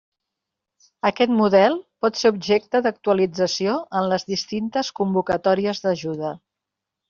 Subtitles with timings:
[1.09, 6.37] Aquest model pot ser objecte d'actualització en les distintes convocatòries d'ajuda.